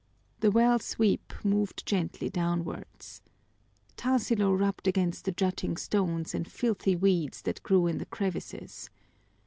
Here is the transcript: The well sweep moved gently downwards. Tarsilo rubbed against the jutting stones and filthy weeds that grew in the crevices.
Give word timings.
The 0.39 0.49
well 0.49 0.79
sweep 0.79 1.31
moved 1.43 1.85
gently 1.85 2.27
downwards. 2.27 3.21
Tarsilo 3.97 4.51
rubbed 4.51 4.87
against 4.87 5.25
the 5.25 5.31
jutting 5.31 5.77
stones 5.77 6.33
and 6.33 6.51
filthy 6.51 6.95
weeds 6.95 7.43
that 7.43 7.61
grew 7.61 7.85
in 7.85 7.99
the 7.99 8.07
crevices. 8.07 8.89